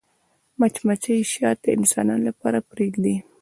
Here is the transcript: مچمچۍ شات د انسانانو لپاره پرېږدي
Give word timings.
مچمچۍ 0.59 1.19
شات 1.31 1.57
د 1.63 1.65
انسانانو 1.77 2.23
لپاره 2.29 2.59
پرېږدي 2.71 3.15